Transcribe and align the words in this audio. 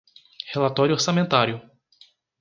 Relatório 0.51 0.95
orçamentário 0.95 1.61